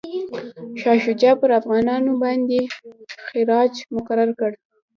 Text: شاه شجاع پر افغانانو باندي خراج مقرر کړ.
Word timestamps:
شاه 0.81 0.99
شجاع 1.05 1.35
پر 1.39 1.49
افغانانو 1.59 2.11
باندي 2.21 2.61
خراج 3.27 3.73
مقرر 3.95 4.29
کړ. 4.39 4.51